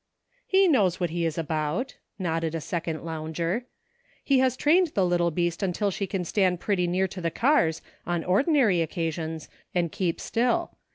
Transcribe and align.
"He 0.47 0.67
knows 0.67 0.99
what 0.99 1.11
he 1.11 1.27
is 1.27 1.37
about," 1.37 1.97
nodded 2.17 2.55
a 2.55 2.59
second 2.61 3.03
lounger." 3.05 3.67
He 4.23 4.39
has 4.39 4.57
trained 4.57 4.87
the 4.95 5.05
little 5.05 5.29
beast 5.29 5.61
until 5.61 5.91
she 5.91 6.09
will 6.11 6.25
stand 6.25 6.59
pretty 6.59 6.87
near 6.87 7.07
to 7.09 7.21
the 7.21 7.29
cars, 7.29 7.83
on 8.03 8.23
ordinary 8.23 8.81
occasions, 8.81 9.47
and 9.75 9.91
keep 9.91 10.19
still. 10.19 10.75